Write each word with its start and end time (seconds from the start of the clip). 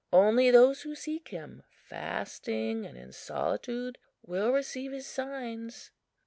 Only 0.11 0.49
those 0.49 0.81
who 0.81 0.95
seek 0.95 1.27
him 1.27 1.61
fasting 1.87 2.87
and 2.87 2.97
in 2.97 3.11
solitude 3.11 3.99
will 4.25 4.51
receive 4.51 4.93
his 4.93 5.05
signs." 5.05 5.91